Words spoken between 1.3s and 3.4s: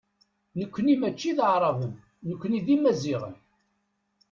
d Aɛraben, nekkni d Imaziɣen.